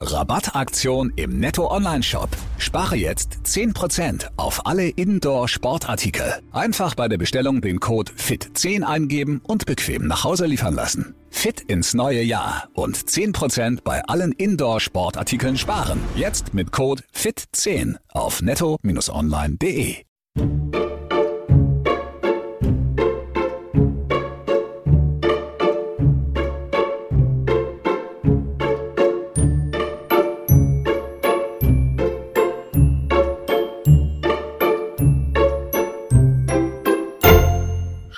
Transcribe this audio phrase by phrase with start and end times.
[0.00, 2.28] Rabattaktion im Netto Online Shop.
[2.56, 6.34] Spare jetzt 10% auf alle Indoor Sportartikel.
[6.52, 11.16] Einfach bei der Bestellung den Code FIT10 eingeben und bequem nach Hause liefern lassen.
[11.30, 15.98] Fit ins neue Jahr und 10% bei allen Indoor Sportartikeln sparen.
[16.14, 20.04] Jetzt mit Code FIT10 auf netto-online.de.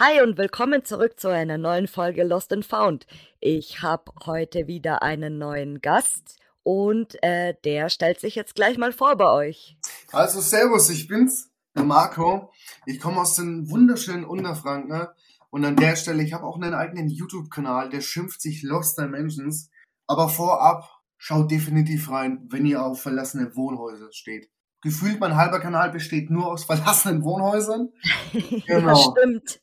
[0.02, 3.06] Hi und willkommen zurück zu einer neuen Folge Lost and Found.
[3.38, 8.92] Ich habe heute wieder einen neuen Gast und äh, der stellt sich jetzt gleich mal
[8.92, 9.76] vor bei euch.
[10.10, 12.50] Also Servus, ich bin's, der Marco.
[12.86, 15.10] Ich komme aus dem wunderschönen Unterfranken ne?
[15.50, 19.68] und an der Stelle, ich habe auch einen eigenen YouTube-Kanal, der schimpft sich Lost Dimensions.
[20.06, 24.48] Aber vorab, schaut definitiv rein, wenn ihr auf verlassenen Wohnhäusern steht.
[24.80, 27.90] Gefühlt mein halber Kanal besteht nur aus verlassenen Wohnhäusern.
[28.66, 28.88] Genau.
[28.88, 29.60] ja, stimmt.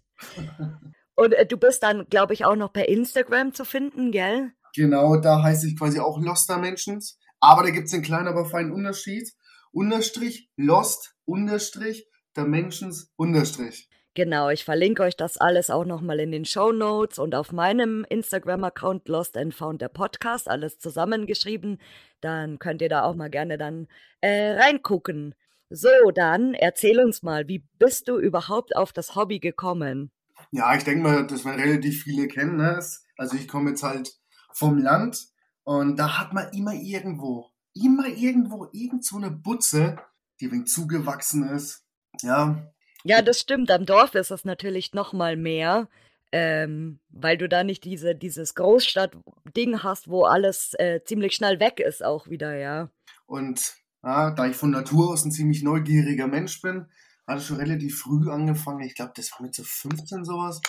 [1.15, 4.51] Und äh, du bist dann, glaube ich, auch noch per Instagram zu finden, gell?
[4.75, 7.19] Genau, da heiße ich quasi auch Lost Dimensions.
[7.39, 9.31] Aber da gibt es einen kleinen, aber feinen Unterschied.
[9.71, 13.89] Unterstrich, Lost, Unterstrich, Dimensions, Unterstrich.
[14.13, 18.03] Genau, ich verlinke euch das alles auch nochmal in den Show Notes und auf meinem
[18.09, 21.79] Instagram-Account Lost and Found der Podcast, alles zusammengeschrieben.
[22.21, 23.87] Dann könnt ihr da auch mal gerne dann
[24.21, 25.35] äh, reingucken.
[25.69, 30.11] So, dann erzähl uns mal, wie bist du überhaupt auf das Hobby gekommen?
[30.51, 32.57] Ja, ich denke mal, das werden relativ viele kennen.
[32.57, 32.81] Ne?
[33.17, 34.13] Also ich komme jetzt halt
[34.53, 35.27] vom Land
[35.63, 39.97] und da hat man immer irgendwo, immer irgendwo irgend so eine Butze,
[40.39, 41.85] die wegen zugewachsen ist.
[42.21, 42.71] Ja.
[43.03, 43.69] Ja, das stimmt.
[43.69, 45.89] Am Dorf ist das natürlich noch mal mehr,
[46.31, 51.79] ähm, weil du da nicht diese, dieses Großstadt-Ding hast, wo alles äh, ziemlich schnell weg
[51.79, 52.89] ist auch wieder, ja.
[53.25, 53.75] Und
[54.07, 56.87] ja, da ich von Natur aus ein ziemlich neugieriger Mensch bin,
[57.27, 58.79] hatte ich schon relativ früh angefangen.
[58.79, 60.61] Ich glaube, das war mit so 15 sowas,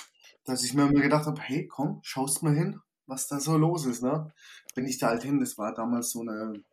[0.45, 4.03] dass ich mir gedacht habe, hey, komm, schaust mal hin, was da so los ist.
[4.03, 4.33] Ne?
[4.75, 5.39] Bin ich da halt hin.
[5.39, 6.65] Das war damals so eine,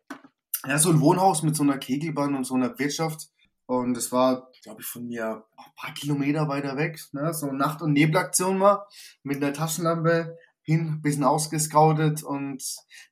[0.66, 3.30] ja, so ein Wohnhaus mit so einer Kegelbahn und so einer Wirtschaft.
[3.68, 7.00] Und es war, glaube ich, von mir ein paar Kilometer weiter weg.
[7.12, 7.32] Ne?
[7.32, 8.88] So Nacht- und Nebelaktion war
[9.22, 12.24] mit einer Taschenlampe hin, ein bisschen ausgescoutet.
[12.24, 12.64] Und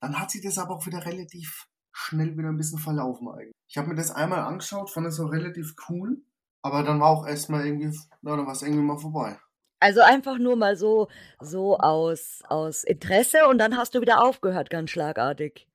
[0.01, 1.67] dann hat sich das aber auch wieder relativ
[2.03, 3.53] schnell wieder ein bisschen verlaufen eigentlich.
[3.67, 6.21] Ich habe mir das einmal angeschaut, fand es auch relativ cool,
[6.61, 9.37] aber dann war auch erstmal irgendwie, na, dann war es irgendwie mal vorbei.
[9.79, 11.09] Also einfach nur mal so,
[11.41, 15.67] so aus, aus Interesse und dann hast du wieder aufgehört, ganz schlagartig.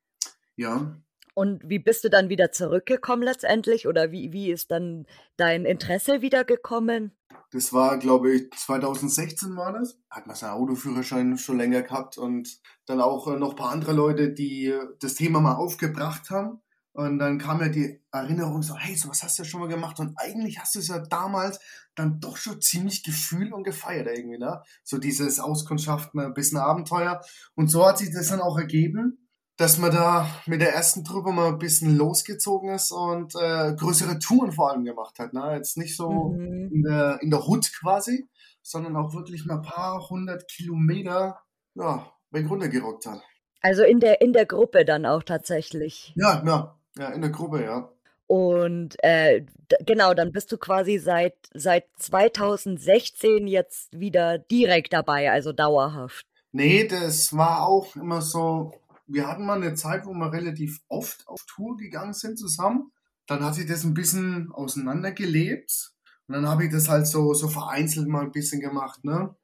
[0.56, 0.96] Ja.
[1.34, 5.06] Und wie bist du dann wieder zurückgekommen letztendlich oder wie, wie ist dann
[5.36, 7.12] dein Interesse wiedergekommen?
[7.50, 9.98] Das war, glaube ich, 2016 war das.
[10.10, 13.92] Hat man seinen Autoführerschein schon länger gehabt und dann auch äh, noch ein paar andere
[13.92, 16.60] Leute, die äh, das Thema mal aufgebracht haben.
[16.92, 19.68] Und dann kam ja die Erinnerung so, hey, so was hast du ja schon mal
[19.68, 20.00] gemacht.
[20.00, 21.60] Und eigentlich hast du es ja damals
[21.94, 24.62] dann doch schon ziemlich gefühlt und gefeiert irgendwie, ne?
[24.82, 27.20] So dieses Auskundschaften, ein bisschen Abenteuer.
[27.54, 29.27] Und so hat sich das dann auch ergeben
[29.58, 34.20] dass man da mit der ersten Truppe mal ein bisschen losgezogen ist und äh, größere
[34.20, 35.32] Touren vor allem gemacht hat.
[35.32, 35.52] Ne?
[35.56, 36.70] Jetzt nicht so mhm.
[36.72, 38.28] in, der, in der Hut quasi,
[38.62, 41.40] sondern auch wirklich mal ein paar hundert Kilometer
[41.74, 43.20] ja, weg runtergerockt hat.
[43.60, 46.12] Also in der, in der Gruppe dann auch tatsächlich.
[46.14, 47.90] Ja, ja, ja, in der Gruppe, ja.
[48.28, 49.44] Und äh,
[49.80, 56.26] genau, dann bist du quasi seit, seit 2016 jetzt wieder direkt dabei, also dauerhaft.
[56.52, 58.72] Nee, das war auch immer so
[59.08, 62.92] wir hatten mal eine Zeit, wo wir relativ oft auf Tour gegangen sind zusammen.
[63.26, 65.92] Dann hat sich das ein bisschen auseinandergelebt.
[66.26, 69.34] Und dann habe ich das halt so, so vereinzelt mal ein bisschen gemacht, ne?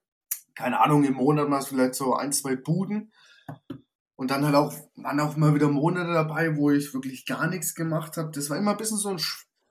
[0.55, 3.11] Keine Ahnung, im Monat mal vielleicht so ein, zwei Buden.
[4.17, 7.75] Und dann halt auch, waren auch mal wieder Monate dabei, wo ich wirklich gar nichts
[7.75, 8.31] gemacht habe.
[8.31, 9.21] Das war immer ein bisschen so ein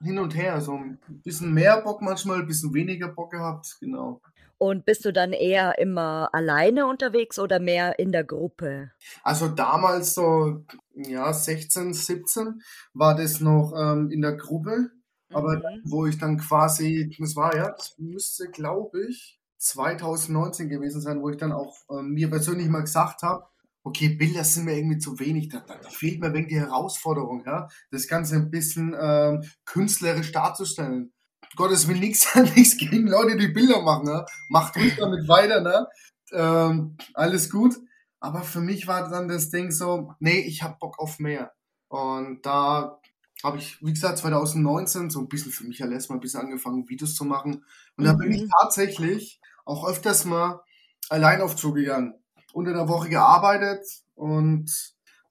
[0.02, 0.60] Hin und Her.
[0.60, 4.20] So ein bisschen mehr Bock manchmal, ein bisschen weniger Bock gehabt, genau.
[4.58, 8.92] Und bist du dann eher immer alleine unterwegs oder mehr in der Gruppe?
[9.22, 12.62] Also damals so, ja, 16, 17
[12.92, 14.90] war das noch ähm, in der Gruppe.
[15.30, 15.82] Aber mhm.
[15.84, 21.30] wo ich dann quasi, das war ja, das müsste, glaube ich, 2019 gewesen sein, wo
[21.30, 23.46] ich dann auch ähm, mir persönlich mal gesagt habe,
[23.82, 27.44] okay, Bilder sind mir irgendwie zu wenig, da, da, da fehlt mir wegen die Herausforderung,
[27.46, 31.12] ja, das Ganze ein bisschen ähm, künstlerisch darzustellen.
[31.56, 34.06] Gottes will nichts, nichts gegen Leute, die Bilder machen.
[34.06, 34.24] Ne?
[34.48, 35.86] Macht ruhig damit weiter, ne?
[36.32, 37.74] Ähm, alles gut.
[38.20, 41.52] Aber für mich war dann das Ding so, nee, ich hab Bock auf mehr.
[41.88, 42.98] Und da
[43.42, 46.88] habe ich, wie gesagt, 2019 so ein bisschen für mich alles mal ein bisschen angefangen,
[46.88, 47.64] Videos zu machen.
[47.96, 48.04] Und mhm.
[48.04, 48.50] da bin ich mhm.
[48.60, 50.62] tatsächlich auch öfters mal
[51.10, 52.14] allein auf Tour gegangen.
[52.54, 53.84] Unter der Woche gearbeitet
[54.14, 54.70] und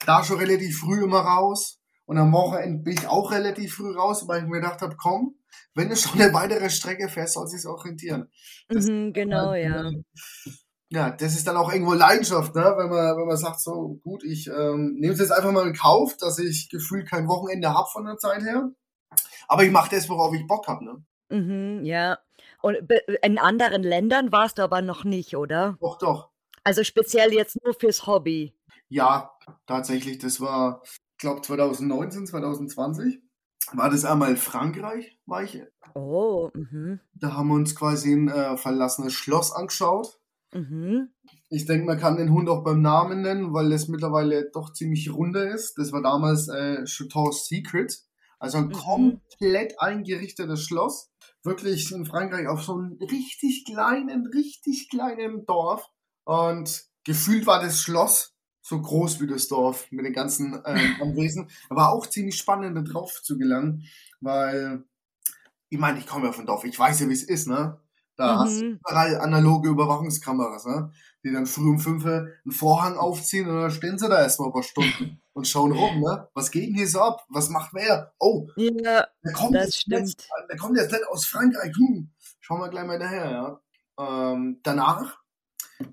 [0.05, 1.79] da schon relativ früh immer raus.
[2.05, 5.35] Und am Wochenende bin ich auch relativ früh raus, weil ich mir gedacht habe, komm,
[5.75, 8.29] wenn du schon eine weitere Strecke fährst, soll es auch rentieren.
[8.69, 9.91] Mhm, genau, halt, ja.
[10.89, 12.73] Ja, das ist dann auch irgendwo Leidenschaft, ne?
[12.77, 15.73] wenn man wenn man sagt so, gut, ich ähm, nehme es jetzt einfach mal in
[15.73, 18.69] Kauf, dass ich gefühlt kein Wochenende habe von der Zeit her,
[19.47, 20.85] aber ich mache das, worauf ich Bock habe.
[20.85, 21.03] Ne?
[21.29, 22.19] Mhm, ja.
[22.61, 22.77] Und
[23.23, 25.77] in anderen Ländern warst du aber noch nicht, oder?
[25.81, 26.29] Doch, doch.
[26.63, 28.56] Also speziell jetzt nur fürs Hobby.
[28.88, 29.31] Ja,
[29.65, 30.19] tatsächlich.
[30.19, 33.19] Das war, ich glaube, 2019, 2020.
[33.71, 35.62] War das einmal Frankreich, war ich.
[35.95, 37.00] Oh, mhm.
[37.13, 40.19] Da haben wir uns quasi ein äh, verlassenes Schloss angeschaut.
[40.54, 41.10] Mhm.
[41.50, 45.13] Ich denke, man kann den Hund auch beim Namen nennen, weil es mittlerweile doch ziemlich
[45.13, 45.77] runter ist.
[45.77, 48.01] Das war damals äh, Chateau's Secret.
[48.39, 48.71] Also ein mhm.
[48.74, 51.12] komplett eingerichtetes Schloss.
[51.44, 55.89] Wirklich in Frankreich auf so einem richtig kleinen, richtig kleinen Dorf.
[56.25, 58.32] Und gefühlt war das Schloss
[58.63, 61.50] so groß wie das Dorf mit den ganzen äh, Anwesen.
[61.69, 63.83] Aber auch ziemlich spannend, da drauf zu gelangen,
[64.21, 64.83] weil
[65.69, 67.80] ich meine, ich komme ja von Dorf, ich weiß ja, wie es ist, ne?
[68.15, 68.39] Da mhm.
[68.39, 70.92] hast du überall analoge Überwachungskameras, ne?
[71.24, 74.54] die dann früh um fünf einen Vorhang aufziehen und dann stehen sie da erstmal ein
[74.54, 76.27] paar Stunden und schauen rum, ne?
[76.33, 77.25] Was geht denn hier so ab?
[77.30, 78.13] Was macht wer?
[78.19, 80.09] Oh, ja, der kommt das stimmt.
[80.09, 81.74] Jetzt, der kommt jetzt nicht aus Frankreich.
[81.75, 83.59] Hm, schauen wir gleich mal daher, ja.
[83.98, 85.18] Ähm, danach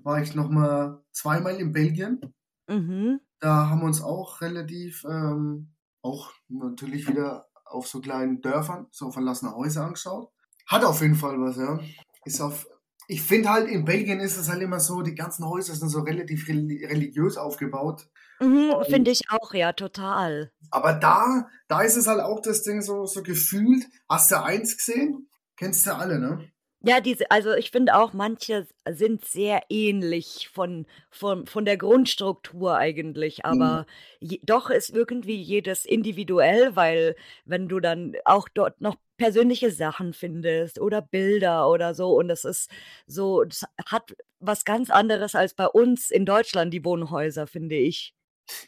[0.03, 2.33] war ich noch mal zweimal in Belgien.
[2.71, 3.19] Mhm.
[3.39, 9.11] Da haben wir uns auch relativ, ähm, auch natürlich wieder auf so kleinen Dörfern, so
[9.11, 10.31] verlassene Häuser angeschaut.
[10.67, 11.79] Hat auf jeden Fall was, ja.
[12.23, 12.67] Ist auf,
[13.07, 16.01] ich finde halt, in Belgien ist es halt immer so, die ganzen Häuser sind so
[16.01, 18.07] relativ religiös aufgebaut.
[18.39, 20.51] Mhm, finde ich auch, ja, total.
[20.69, 23.85] Aber da, da ist es halt auch das Ding so, so gefühlt.
[24.07, 25.29] Hast du eins gesehen?
[25.57, 26.49] Kennst du alle, ne?
[26.83, 32.75] Ja, diese, also ich finde auch, manche sind sehr ähnlich von, von, von der Grundstruktur
[32.75, 33.43] eigentlich, mhm.
[33.43, 33.85] aber
[34.19, 40.13] je, doch ist irgendwie jedes individuell, weil wenn du dann auch dort noch persönliche Sachen
[40.13, 42.71] findest oder Bilder oder so und das ist
[43.05, 48.15] so, das hat was ganz anderes als bei uns in Deutschland, die Wohnhäuser, finde ich.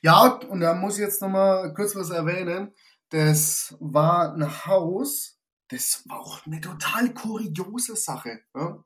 [0.04, 2.74] Ja, und da muss ich jetzt nochmal kurz was erwähnen.
[3.10, 5.40] Das war ein Haus,
[5.70, 8.42] das war auch eine total kuriose Sache.
[8.56, 8.84] Ja?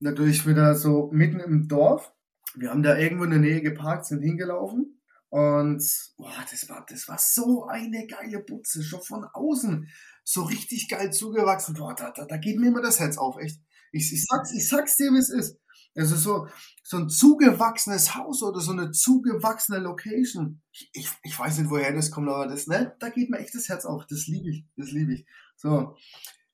[0.00, 2.12] Natürlich wieder so mitten im Dorf.
[2.54, 5.00] Wir haben da irgendwo in der Nähe geparkt, sind hingelaufen.
[5.28, 5.82] Und
[6.16, 9.88] boah, das war, das war so eine geile Butze, schon von außen.
[10.24, 11.74] So richtig geil zugewachsen.
[11.74, 13.60] Boah, da, da, da geht mir immer das Herz auf, echt.
[13.92, 15.58] Ich, ich, sag's, ich sag's dir, wie es ist.
[15.94, 16.48] Also so,
[16.82, 20.62] so ein zugewachsenes Haus oder so eine zugewachsene Location.
[20.72, 23.54] Ich, ich, ich weiß nicht, woher das kommt, aber das, ne, da geht mir echt
[23.54, 24.06] das Herz auf.
[24.06, 25.26] Das liebe ich, das liebe ich.
[25.56, 25.96] So,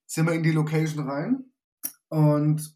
[0.06, 1.44] sind wir in die Location rein.
[2.08, 2.74] Und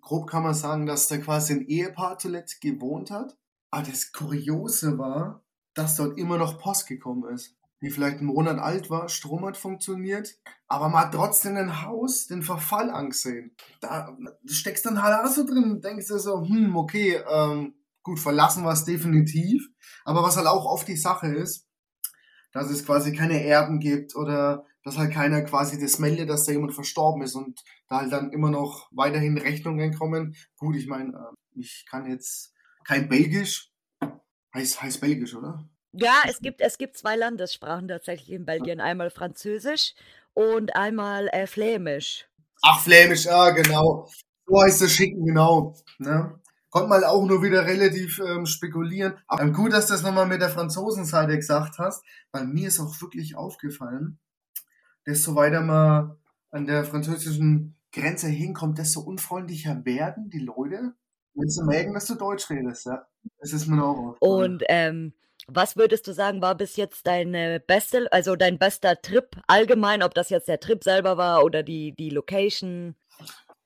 [0.00, 3.36] grob kann man sagen, dass da quasi ein Ehepaar zuletzt gewohnt hat.
[3.70, 5.42] Aber das Kuriose war,
[5.74, 9.56] dass dort immer noch Post gekommen ist die vielleicht einen Monat alt war, Strom hat
[9.56, 10.34] funktioniert,
[10.66, 13.54] aber man hat trotzdem ein Haus den Verfall angesehen.
[13.80, 14.16] Da
[14.46, 18.84] steckst dann halt so drin, denkst du so, hm, okay, ähm, gut, verlassen wir es
[18.84, 19.68] definitiv.
[20.04, 21.68] Aber was halt auch oft die Sache ist,
[22.52, 26.52] dass es quasi keine Erben gibt oder dass halt keiner quasi das meldet, dass da
[26.52, 30.36] jemand verstorben ist und da halt dann immer noch weiterhin Rechnungen kommen.
[30.56, 32.52] Gut, ich meine, äh, ich kann jetzt
[32.84, 33.72] kein Belgisch,
[34.54, 35.66] heißt, heißt Belgisch, oder?
[35.92, 38.80] Ja, es gibt, es gibt zwei Landessprachen tatsächlich in Belgien.
[38.80, 39.94] Einmal Französisch
[40.34, 42.26] und einmal äh, Flämisch.
[42.62, 44.08] Ach, Flämisch, ja, genau.
[44.46, 45.74] So heißt das Schicken, genau.
[45.98, 46.38] Ne?
[46.68, 49.14] Konnte man auch nur wieder relativ ähm, spekulieren.
[49.28, 53.00] Aber gut, dass du das nochmal mit der Franzosenseite gesagt hast, weil mir ist auch
[53.00, 54.18] wirklich aufgefallen,
[55.06, 56.16] desto weiter man
[56.50, 60.94] an der französischen Grenze hinkommt, desto unfreundlicher werden die Leute,
[61.34, 62.86] wenn sie merken, dass du Deutsch redest.
[62.86, 63.06] Ja?
[63.38, 64.52] Das ist mir auch aufgefallen.
[64.52, 65.12] Und ähm,
[65.46, 70.14] was würdest du sagen, war bis jetzt deine beste, also dein bester Trip allgemein, ob
[70.14, 72.94] das jetzt der Trip selber war oder die, die Location?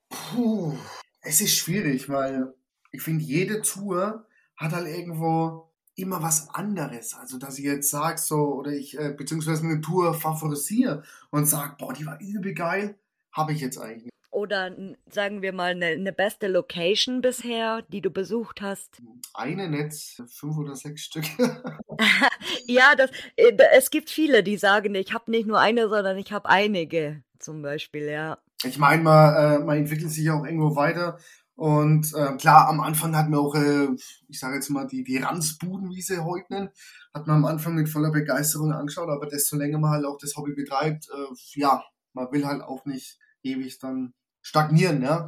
[0.09, 0.75] Puh,
[1.21, 2.53] es ist schwierig, weil
[2.91, 4.25] ich finde, jede Tour
[4.57, 5.68] hat halt irgendwo
[5.99, 7.13] immer was anderes.
[7.13, 11.75] Also, dass ich jetzt sage, so, oder ich, äh, beziehungsweise eine Tour favorisiere und sage,
[11.77, 12.97] boah, die war übel geil,
[13.31, 14.71] habe ich jetzt eigentlich nicht oder
[15.09, 19.01] sagen wir mal eine, eine, beste Location bisher, die du besucht hast?
[19.33, 21.25] Eine Netz, fünf oder sechs Stück.
[22.65, 26.31] ja, das, äh, es gibt viele, die sagen, ich habe nicht nur eine, sondern ich
[26.31, 28.37] habe einige zum Beispiel, ja.
[28.63, 31.17] Ich meine, man, äh, man entwickelt sich auch irgendwo weiter.
[31.59, 33.89] Und äh, klar, am Anfang hat man auch, äh,
[34.29, 36.69] ich sage jetzt mal, die, die Ranzbuden, wie sie heute nennen,
[37.13, 40.37] hat man am Anfang mit voller Begeisterung angeschaut, aber desto länger man halt auch das
[40.37, 45.25] Hobby betreibt, äh, ja, man will halt auch nicht ewig dann stagnieren, ja.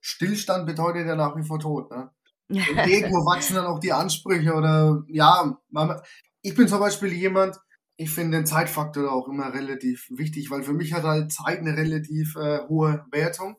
[0.00, 2.10] Stillstand bedeutet ja nach wie vor Tod, ne?
[2.48, 2.56] Und
[2.88, 6.00] irgendwo wachsen dann auch die Ansprüche oder ja, man,
[6.40, 7.60] ich bin zum Beispiel jemand,
[7.98, 11.76] ich finde den Zeitfaktor auch immer relativ wichtig, weil für mich hat halt Zeit eine
[11.76, 13.58] relativ äh, hohe Wertung.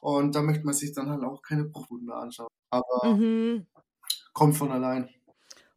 [0.00, 2.48] Und da möchte man sich dann halt auch keine Bruchbuden mehr anschauen.
[2.70, 3.66] Aber mhm.
[4.32, 5.08] kommt von allein.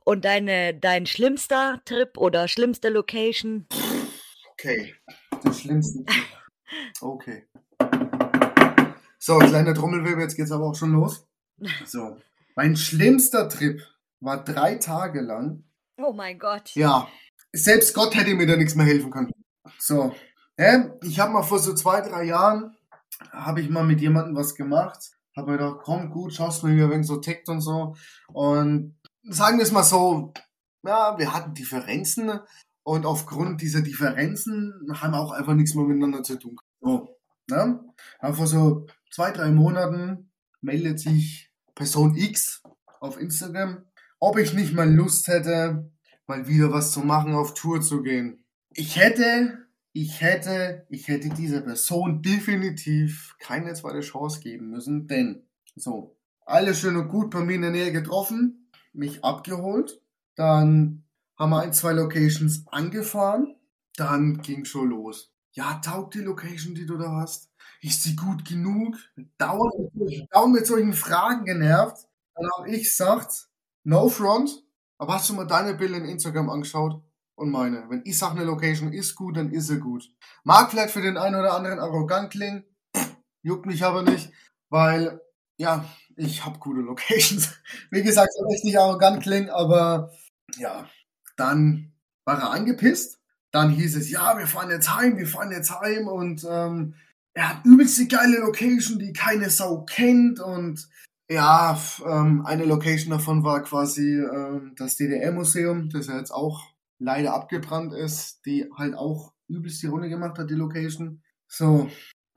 [0.03, 3.67] Und deine, dein schlimmster Trip oder schlimmste Location?
[4.51, 4.95] Okay,
[5.43, 6.25] der schlimmste Trip.
[7.01, 7.47] Okay.
[9.19, 11.25] So, kleiner Trommelwirbel, jetzt geht's aber auch schon los.
[11.85, 12.17] So,
[12.55, 13.81] mein schlimmster Trip
[14.21, 15.63] war drei Tage lang.
[15.97, 16.73] Oh mein Gott.
[16.73, 17.07] Ja,
[17.51, 19.31] selbst Gott hätte mir da nichts mehr helfen können.
[19.77, 20.15] So,
[21.03, 22.75] ich habe mal vor so zwei, drei Jahren,
[23.31, 25.11] habe ich mal mit jemandem was gemacht.
[25.35, 27.95] Habe mir gedacht, komm, gut, schaust mir ein wenig so tickt und so.
[28.27, 30.33] Und sagen wir es mal so,
[30.83, 32.39] ja, wir hatten Differenzen
[32.83, 36.55] und aufgrund dieser Differenzen haben wir auch einfach nichts mehr miteinander zu tun.
[36.81, 37.07] So,
[37.49, 37.79] ne?
[38.19, 42.63] Aber vor so zwei, drei Monaten meldet sich Person X
[42.99, 43.85] auf Instagram,
[44.19, 45.91] ob ich nicht mal Lust hätte,
[46.27, 48.43] mal wieder was zu machen, auf Tour zu gehen.
[48.73, 49.68] Ich hätte,
[50.01, 55.43] ich hätte, ich hätte dieser Person definitiv keine zweite Chance geben müssen, denn
[55.75, 56.15] so,
[56.45, 60.01] alles schön und gut bei mir in der Nähe getroffen, mich abgeholt,
[60.35, 61.03] dann
[61.37, 63.57] haben wir ein, zwei Locations angefahren,
[63.97, 65.33] dann ging schon los.
[65.51, 67.49] Ja, taugt die Location, die du da hast?
[67.81, 68.95] Ist sie gut genug?
[69.37, 69.93] Dauernd,
[70.53, 72.07] mit solchen Fragen genervt.
[72.35, 73.49] Dann habe ich gesagt,
[73.83, 74.63] no front,
[74.97, 77.03] aber hast du mal deine Bilder in Instagram angeschaut?
[77.39, 77.85] Und meine.
[77.89, 80.11] Wenn ich sage, eine Location ist gut, dann ist sie gut.
[80.43, 82.65] Mag vielleicht für den einen oder anderen arrogant klingen,
[83.41, 84.29] juckt mich aber nicht,
[84.67, 85.21] weil,
[85.57, 85.85] ja,
[86.17, 87.53] ich habe gute Locations.
[87.91, 90.11] Wie gesagt, soll echt nicht arrogant klingen, aber
[90.57, 90.89] ja,
[91.37, 91.93] dann
[92.25, 93.19] war er angepisst.
[93.51, 96.95] Dann hieß es, ja, wir fahren jetzt heim, wir fahren jetzt heim und ähm,
[97.33, 100.89] er hat übelst die geile Location, die keine Sau kennt und
[101.29, 107.33] ja, ähm, eine Location davon war quasi ähm, das DDR-Museum, das ja jetzt auch leider
[107.33, 111.23] abgebrannt ist, die halt auch übelst die Runde gemacht hat, die Location.
[111.47, 111.89] So,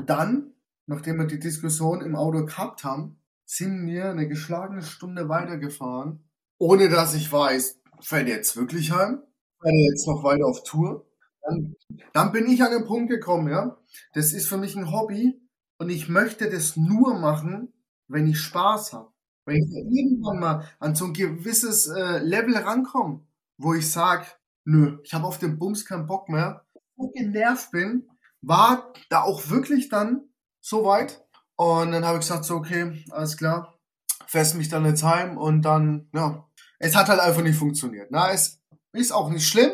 [0.06, 0.54] dann,
[0.86, 6.24] nachdem wir die Diskussion im Auto gehabt haben, sind wir eine geschlagene Stunde weitergefahren,
[6.58, 9.22] ohne dass ich weiß, er jetzt wirklich heim?
[9.60, 11.06] Fährt jetzt noch weiter auf Tour?
[11.42, 11.76] Dann,
[12.12, 13.76] dann bin ich an den Punkt gekommen, ja.
[14.14, 15.40] Das ist für mich ein Hobby
[15.78, 17.72] und ich möchte das nur machen,
[18.08, 19.12] wenn ich Spaß habe,
[19.44, 23.26] wenn ich irgendwann mal an so ein gewisses äh, Level rankomme,
[23.58, 24.26] wo ich sage,
[24.64, 26.64] nö, ich habe auf den Bums keinen Bock mehr,
[26.96, 28.08] so genervt bin,
[28.40, 30.22] war da auch wirklich dann
[30.60, 31.24] so weit.
[31.56, 33.78] Und dann habe ich gesagt, so, okay, alles klar,
[34.26, 38.10] fest mich dann jetzt heim und dann, ja, es hat halt einfach nicht funktioniert.
[38.10, 38.60] Na, es
[38.92, 39.70] ist auch nicht schlimm.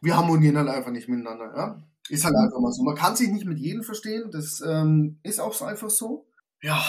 [0.00, 1.82] Wir harmonieren halt einfach nicht miteinander, ja.
[2.08, 2.82] Ist halt einfach mal so.
[2.82, 6.26] Man kann sich nicht mit jedem verstehen, das ähm, ist auch so einfach so.
[6.60, 6.84] Ja,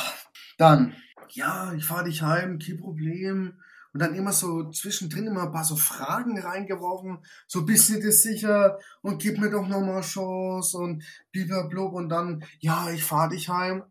[0.58, 0.96] dann,
[1.30, 3.60] ja, ich fahre dich heim, kein Problem.
[3.94, 8.12] Und dann immer so zwischendrin immer ein paar so Fragen reingeworfen, so bist du dir
[8.12, 13.50] sicher und gib mir doch nochmal Chance und blub und dann, ja, ich fahre dich
[13.50, 13.84] heim.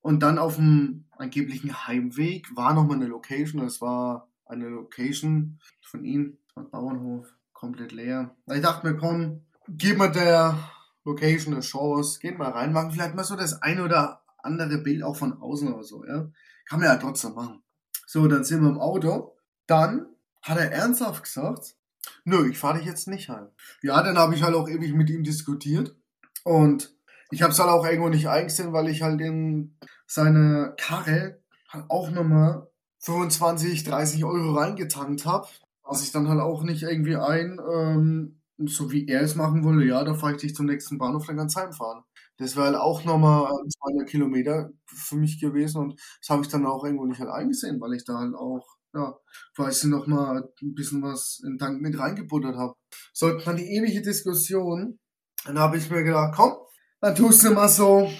[0.00, 6.04] Und dann auf dem angeblichen Heimweg war nochmal eine Location, es war eine Location von
[6.04, 8.36] ihm, von Bauernhof, komplett leer.
[8.46, 10.56] Ich dachte mir, komm, gib mir der
[11.04, 15.02] Location eine Chance, geht mal rein, machen vielleicht mal so das ein oder andere Bild
[15.02, 16.30] auch von außen oder so, ja.
[16.66, 17.62] Kann man ja trotzdem machen.
[18.10, 19.36] So, dann sind wir im Auto.
[19.66, 20.06] Dann
[20.40, 21.76] hat er ernsthaft gesagt,
[22.24, 23.48] nö, ich fahre dich jetzt nicht heim.
[23.82, 25.94] Ja, dann habe ich halt auch ewig mit ihm diskutiert.
[26.42, 26.96] Und
[27.30, 31.84] ich habe es halt auch irgendwo nicht eingesehen, weil ich halt in seine Karre halt
[31.90, 35.46] auch nochmal 25, 30 Euro reingetankt habe.
[35.82, 39.84] Was ich dann halt auch nicht irgendwie ein, ähm, so wie er es machen wollte,
[39.84, 42.04] ja, da fahre ich dich zum nächsten Bahnhof, dann ganz heimfahren.
[42.38, 46.66] Das wäre halt auch nochmal 200 Kilometer für mich gewesen und das habe ich dann
[46.66, 48.64] auch irgendwo nicht halt eingesehen, weil ich da halt auch,
[48.94, 49.18] ja,
[49.56, 52.74] weiß ich nochmal ein bisschen was in den Tank mit reingebuttert habe.
[53.12, 54.98] So, dann die ewige Diskussion.
[55.44, 56.52] Dann habe ich mir gedacht, komm,
[57.00, 58.10] dann tust du mal so,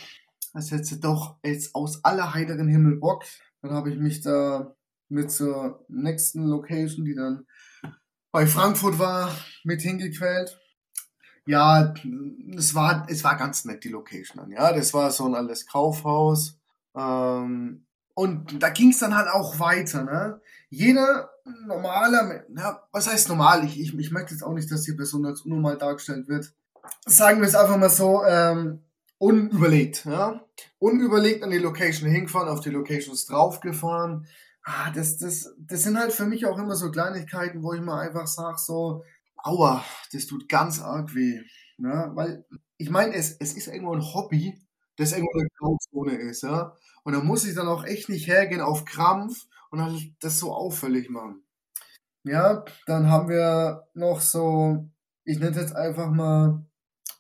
[0.53, 3.25] als hättest du doch jetzt aus aller heiteren Himmel Bock.
[3.63, 4.75] Dann habe ich mich da
[5.09, 7.47] mit zur nächsten Location, die dann
[8.33, 9.35] bei Frankfurt war,
[9.65, 10.59] mit hingequält
[11.49, 11.95] ja,
[12.57, 14.50] es war, es war ganz nett, die Location.
[14.50, 16.59] Ja, das war so ein alles Kaufhaus.
[16.95, 20.05] Ähm, und da ging es dann halt auch weiter.
[20.05, 20.43] Ne?
[20.69, 21.31] Jeder
[21.67, 23.64] normaler, ja, was heißt normal?
[23.64, 26.52] Ich, ich, ich möchte jetzt auch nicht, dass Person als unnormal dargestellt wird.
[27.07, 28.83] Sagen wir es einfach mal so, ähm,
[29.17, 30.05] unüberlegt.
[30.05, 30.45] Ja?
[30.78, 34.26] Unüberlegt an die Location hingefahren, auf die Locations draufgefahren.
[34.64, 38.07] Ah, das, das, das sind halt für mich auch immer so Kleinigkeiten, wo ich mal
[38.07, 39.02] einfach sage, so,
[39.38, 41.40] aua, das tut ganz arg weh.
[41.76, 42.11] Ne?
[42.14, 42.45] Weil,
[42.76, 44.61] ich meine, es, es ist irgendwo ein Hobby,
[44.97, 46.42] das irgendwo eine Grauzone ist.
[46.42, 46.75] Ja?
[47.04, 50.52] Und da muss ich dann auch echt nicht hergehen auf Krampf und halt das so
[50.52, 51.42] auffällig machen.
[52.25, 54.88] ja, dann haben wir noch so,
[55.25, 56.64] ich nenne es jetzt einfach mal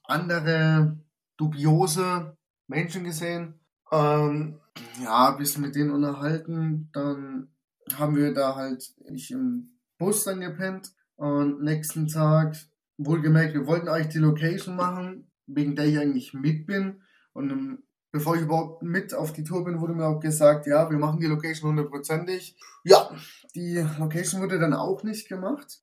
[0.04, 0.98] andere
[1.36, 3.60] dubiose Menschen gesehen.
[3.90, 4.60] Ähm,
[5.02, 6.90] ja, ein bisschen mit denen unterhalten.
[6.92, 7.54] Dann
[7.94, 10.92] haben wir da halt ich im Bus dann gepennt.
[11.18, 12.56] Und nächsten Tag,
[12.96, 17.02] wohlgemerkt, wir wollten eigentlich die Location machen, wegen der ich eigentlich mit bin.
[17.32, 17.78] Und um,
[18.12, 21.18] bevor ich überhaupt mit auf die Tour bin, wurde mir auch gesagt, ja, wir machen
[21.18, 22.56] die Location hundertprozentig.
[22.84, 23.10] Ja,
[23.56, 25.80] die Location wurde dann auch nicht gemacht.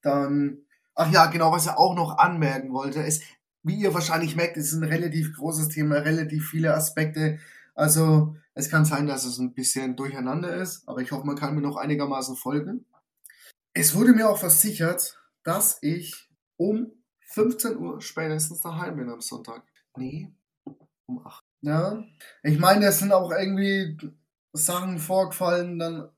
[0.00, 0.62] Dann,
[0.94, 3.22] ach ja, genau, was er auch noch anmerken wollte, ist,
[3.62, 7.38] wie ihr wahrscheinlich merkt, ist ein relativ großes Thema, relativ viele Aspekte.
[7.74, 11.54] Also es kann sein, dass es ein bisschen durcheinander ist, aber ich hoffe, man kann
[11.54, 12.86] mir noch einigermaßen folgen.
[13.80, 16.90] Es wurde mir auch versichert, dass ich um
[17.28, 19.62] 15 Uhr spätestens daheim bin am Sonntag.
[19.96, 20.34] Nee,
[21.06, 21.44] um 8.
[21.60, 22.02] Ja,
[22.42, 23.96] ich meine, es sind auch irgendwie
[24.52, 26.10] Sachen vorgefallen, dann,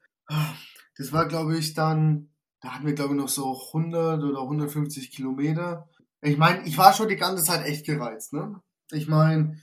[0.97, 2.31] das war glaube ich dann,
[2.63, 5.87] da hatten wir glaube ich noch so 100 oder 150 Kilometer.
[6.23, 8.59] Ich meine, ich war schon die ganze Zeit echt gereizt, ne?
[8.91, 9.61] Ich meine,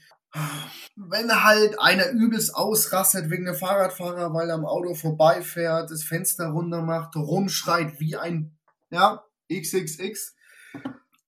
[0.96, 6.48] wenn halt einer übelst ausrastet wegen der Fahrradfahrer, weil er am Auto vorbeifährt, das Fenster
[6.48, 8.56] runter macht, rumschreit wie ein,
[8.90, 10.34] ja, XXX,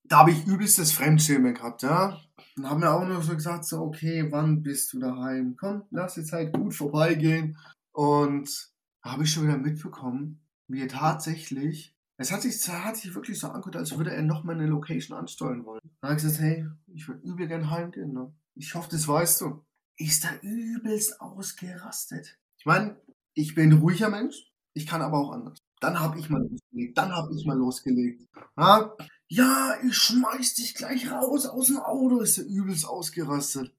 [0.03, 2.19] da habe ich übelstes Fremdschämen gehabt, ja.
[2.55, 5.55] Dann haben wir auch nur so gesagt, so, okay, wann bist du daheim?
[5.57, 7.57] Komm, lass die Zeit gut vorbeigehen.
[7.93, 13.15] Und da habe ich schon wieder mitbekommen, wie er tatsächlich, es hat sich, hat sich
[13.15, 15.81] wirklich so angehört, als würde er noch mal eine Location ansteuern wollen.
[16.01, 18.31] Dann habe ich gesagt, hey, ich würde übel gern heimgehen, ne?
[18.55, 19.63] Ich hoffe, das weißt du.
[19.97, 22.37] Ist da übelst ausgerastet.
[22.57, 22.99] Ich meine,
[23.33, 25.59] ich bin ruhiger Mensch, ich kann aber auch anders.
[25.79, 28.27] Dann habe ich mal losgelegt, dann habe ich mal losgelegt.
[28.57, 28.95] Ja,
[29.27, 33.75] ja, ich schmeiß dich gleich raus aus dem Auto, ist er übelst ausgerastet.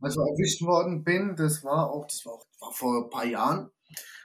[0.00, 3.70] Also erwischt worden bin, das war auch, das war auch war vor ein paar Jahren.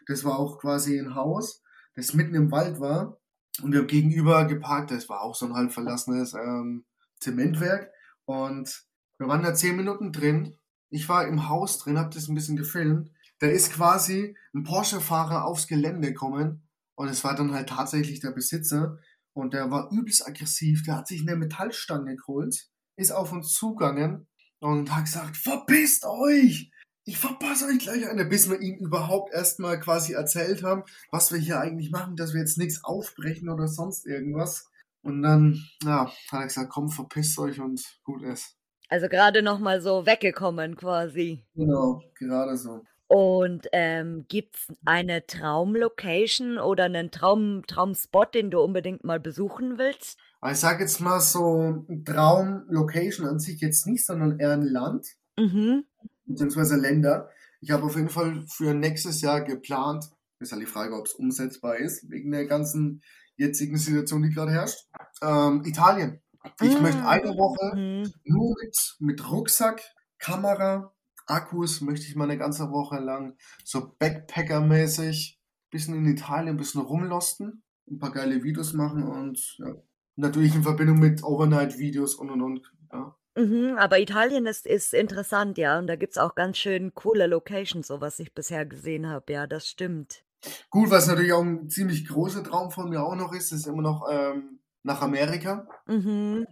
[0.08, 1.62] Das war auch quasi ein Haus,
[1.96, 3.18] das mitten im Wald war.
[3.62, 6.86] Und wir haben gegenüber geparkt, das war auch so ein halb verlassenes ähm,
[7.20, 7.92] Zementwerk.
[8.26, 8.86] Und
[9.24, 10.58] wir waren da zehn Minuten drin.
[10.90, 13.10] Ich war im Haus drin, hab das ein bisschen gefilmt.
[13.40, 18.32] Da ist quasi ein Porsche-Fahrer aufs Gelände gekommen und es war dann halt tatsächlich der
[18.32, 19.00] Besitzer
[19.32, 20.84] und der war übelst aggressiv.
[20.84, 24.28] Der hat sich eine Metallstange geholt, ist auf uns zugegangen
[24.60, 26.70] und hat gesagt, verpisst euch!
[27.06, 31.40] Ich verpasse euch gleich eine, bis wir ihm überhaupt erstmal quasi erzählt haben, was wir
[31.40, 34.70] hier eigentlich machen, dass wir jetzt nichts aufbrechen oder sonst irgendwas.
[35.02, 38.58] Und dann, ja, hat er gesagt, komm, verpisst euch und gut ist.
[38.90, 41.44] Also gerade noch mal so weggekommen quasi.
[41.56, 42.82] Genau, gerade so.
[43.08, 49.78] Und ähm, gibt es eine Traumlocation oder einen Traum, Traumspot, den du unbedingt mal besuchen
[49.78, 50.18] willst?
[50.50, 55.86] Ich sage jetzt mal so, Traumlocation an sich jetzt nicht, sondern eher ein Land, Mhm.
[56.26, 57.30] beziehungsweise Länder.
[57.62, 60.06] Ich habe auf jeden Fall für nächstes Jahr geplant,
[60.40, 63.02] ist halt die Frage, ob es umsetzbar ist, wegen der ganzen
[63.38, 64.88] jetzigen Situation, die gerade herrscht.
[65.22, 66.23] Ähm, Italien.
[66.62, 68.14] Ich möchte eine Woche Mhm.
[68.26, 69.82] nur mit, mit Rucksack,
[70.20, 70.94] Kamera,
[71.26, 76.82] Akkus, möchte ich mal eine ganze Woche lang so Backpacker-mäßig bisschen in Italien ein bisschen
[76.82, 79.74] rumlosten, ein paar geile Videos machen und ja,
[80.16, 82.72] natürlich in Verbindung mit Overnight-Videos und und und.
[82.92, 83.16] Ja.
[83.36, 85.80] Mhm, aber Italien ist, ist interessant, ja.
[85.80, 89.34] Und da gibt es auch ganz schön coole Locations, so was ich bisher gesehen habe.
[89.34, 90.24] Ja, das stimmt.
[90.70, 93.82] Gut, was natürlich auch ein ziemlich großer Traum von mir auch noch ist, ist immer
[93.82, 95.68] noch ähm, nach Amerika.
[95.88, 96.46] Mhm.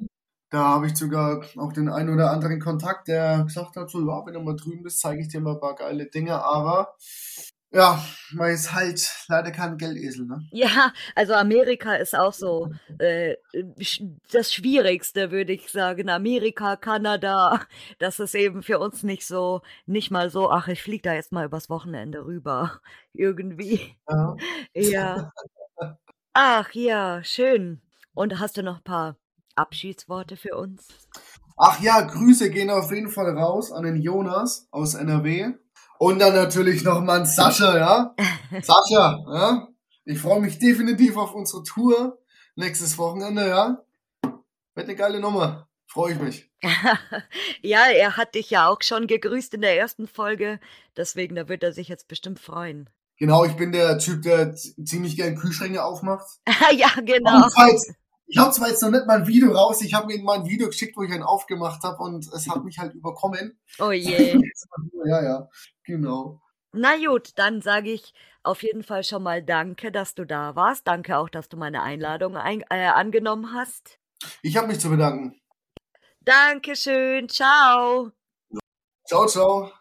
[0.49, 4.25] Da habe ich sogar auch den einen oder anderen Kontakt, der gesagt hat, so, ja,
[4.25, 6.95] wenn du mal drüben bist, zeige ich dir mal ein paar geile Dinge, aber
[7.73, 10.45] ja, man ist halt leider kein Geldesel, ne?
[10.51, 13.37] Ja, also Amerika ist auch so äh,
[14.29, 16.09] das Schwierigste, würde ich sagen.
[16.09, 17.61] Amerika, Kanada,
[17.97, 21.31] das ist eben für uns nicht so, nicht mal so, ach, ich fliege da jetzt
[21.31, 22.81] mal übers Wochenende rüber.
[23.13, 23.95] Irgendwie.
[24.09, 24.35] Ja.
[24.75, 25.31] Ja.
[26.33, 27.81] Ach ja, schön.
[28.13, 29.17] Und hast du noch ein paar
[29.55, 30.87] Abschiedsworte für uns?
[31.57, 35.53] Ach ja, Grüße gehen auf jeden Fall raus an den Jonas aus NRW.
[35.99, 38.15] Und dann natürlich nochmal an Sascha, ja?
[38.61, 39.67] Sascha, ja?
[40.05, 42.17] Ich freue mich definitiv auf unsere Tour
[42.55, 43.83] nächstes Wochenende, ja?
[44.73, 45.67] Wird eine geile Nummer.
[45.85, 46.51] Freue ich mich.
[47.63, 50.59] Ja, er hat dich ja auch schon gegrüßt in der ersten Folge,
[50.97, 52.89] deswegen da wird er sich jetzt bestimmt freuen.
[53.17, 56.25] Genau, ich bin der Typ, der ziemlich gern Kühlschränke aufmacht.
[56.75, 57.45] Ja, genau.
[57.45, 57.93] Und jetzt,
[58.31, 60.47] ich habe zwar jetzt noch nicht mal ein Video raus, ich habe ihm mal ein
[60.47, 63.59] Video geschickt, wo ich einen aufgemacht habe und es hat mich halt überkommen.
[63.77, 64.39] Oh je.
[65.05, 65.49] Ja, ja,
[65.83, 66.41] genau.
[66.71, 68.13] Na gut, dann sage ich
[68.43, 70.87] auf jeden Fall schon mal danke, dass du da warst.
[70.87, 73.99] Danke auch, dass du meine Einladung ein, äh, angenommen hast.
[74.41, 75.41] Ich habe mich zu bedanken.
[76.21, 77.27] Dankeschön.
[77.27, 78.11] Ciao.
[79.05, 79.80] Ciao, ciao.